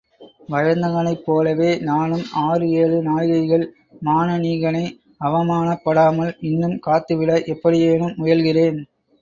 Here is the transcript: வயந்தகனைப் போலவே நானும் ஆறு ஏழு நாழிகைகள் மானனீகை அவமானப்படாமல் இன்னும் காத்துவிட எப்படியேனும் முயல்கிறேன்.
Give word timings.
வயந்தகனைப் 0.49 1.25
போலவே 1.25 1.67
நானும் 1.81 2.23
ஆறு 2.43 2.65
ஏழு 2.79 2.97
நாழிகைகள் 3.01 3.65
மானனீகை 4.05 4.83
அவமானப்படாமல் 5.21 6.33
இன்னும் 6.49 6.77
காத்துவிட 6.87 7.31
எப்படியேனும் 7.53 8.17
முயல்கிறேன். 8.17 8.79